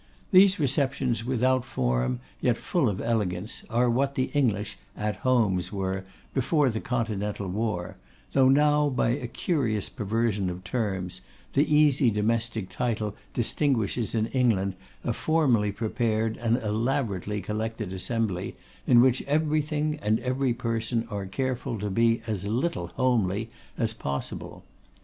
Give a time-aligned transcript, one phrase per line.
[0.31, 6.71] These receptions without form, yet full of elegance, are what English 'at homes' were before
[6.71, 7.97] the Continental war,
[8.31, 11.21] though now, by a curious perversion of terms,
[11.53, 18.55] the easy domestic title distinguishes in England a formally prepared and elaborately collected assembly,
[18.87, 24.63] in which everything and every person are careful to be as little 'homely' as possible.